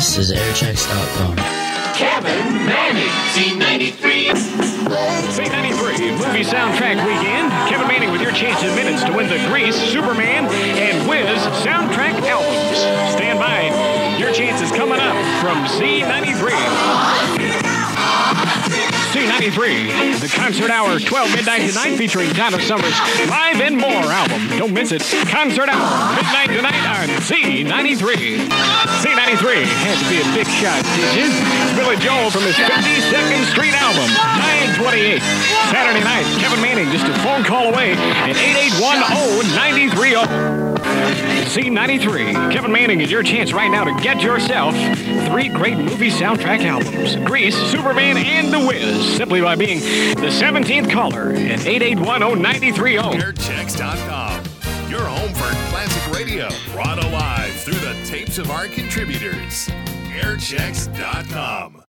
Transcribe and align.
This 0.00 0.16
is 0.16 0.32
airchecks.com. 0.32 1.36
Kevin 1.94 2.54
Manning, 2.64 3.04
Z93. 3.36 4.32
Z93 5.28 6.12
movie 6.16 6.42
soundtrack 6.42 7.04
weekend. 7.04 7.52
Kevin 7.68 7.86
Manning 7.86 8.10
with 8.10 8.22
your 8.22 8.32
chance 8.32 8.62
in 8.62 8.74
minutes 8.74 9.04
to 9.04 9.12
win 9.12 9.28
the 9.28 9.36
Grease, 9.50 9.76
Superman, 9.76 10.46
and 10.46 11.06
Wiz 11.06 11.38
soundtrack 11.60 12.18
albums. 12.22 12.78
Stand 13.12 13.38
by. 13.38 14.16
Your 14.16 14.32
chance 14.32 14.62
is 14.62 14.72
coming 14.72 14.98
up 14.98 15.16
from 15.42 15.66
Z93. 15.66 17.60
C93, 19.10 20.20
the 20.20 20.28
concert 20.28 20.70
hour, 20.70 20.98
12 20.98 21.34
midnight 21.34 21.68
tonight, 21.68 21.96
featuring 21.96 22.30
Donna 22.32 22.60
Summers' 22.62 22.98
Live 23.28 23.60
and 23.60 23.76
More 23.76 23.90
album. 23.90 24.48
Don't 24.56 24.72
miss 24.72 24.92
it. 24.92 25.02
Concert 25.28 25.68
hour, 25.68 26.14
midnight 26.14 26.48
tonight 26.48 26.86
on 26.86 27.08
Z93. 27.26 28.48
Z93 29.30 29.62
had 29.62 29.94
to 30.02 30.06
be 30.10 30.18
a 30.18 30.26
big 30.34 30.46
shot, 30.58 30.82
you? 31.14 31.30
It's 31.30 31.78
Billy 31.78 31.96
Joel 31.98 32.30
from 32.30 32.42
his 32.42 32.56
52nd 32.56 33.44
Street 33.52 33.74
album, 33.74 34.10
928. 34.10 35.22
Saturday 35.70 36.02
night, 36.02 36.24
Kevin 36.40 36.60
Manning 36.60 36.90
just 36.90 37.06
a 37.06 37.14
phone 37.22 37.44
call 37.44 37.72
away 37.72 37.92
at 37.92 38.34
8810930. 38.34 40.26
Z93. 41.46 42.52
Kevin 42.52 42.72
Manning 42.72 43.00
is 43.00 43.10
your 43.10 43.22
chance 43.22 43.52
right 43.52 43.70
now 43.70 43.84
to 43.84 43.94
get 44.02 44.20
yourself 44.20 44.74
three 45.28 45.48
great 45.48 45.78
movie 45.78 46.10
soundtrack 46.10 46.64
albums 46.64 47.14
Grease, 47.24 47.56
Superman, 47.70 48.16
and 48.16 48.52
The 48.52 48.58
Wiz 48.58 49.16
simply 49.16 49.40
by 49.40 49.54
being 49.54 49.78
the 49.78 50.30
17th 50.30 50.90
caller 50.90 51.30
at 51.30 51.60
8810930. 51.60 53.20
Airchecks.com. 53.20 54.44
Your 54.90 55.04
home 55.04 55.32
for 55.34 55.54
classic 55.70 56.12
radio. 56.12 56.48
Brought 56.72 56.98
alive 57.04 57.39
through 57.60 57.74
the 57.74 57.94
tapes 58.06 58.38
of 58.38 58.50
our 58.50 58.66
contributors. 58.66 59.68
Airchecks.com. 60.20 61.79